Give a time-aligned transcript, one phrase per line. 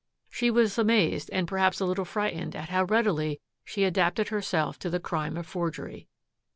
[0.31, 4.89] She was amazed and perhaps a little frightened at how readily she adapted herself to
[4.89, 6.07] the crime of forgery.